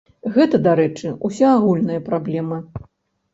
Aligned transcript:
Гэта, 0.35 0.59
дарэчы, 0.67 1.11
усеагульная 1.29 2.01
праблема. 2.09 2.59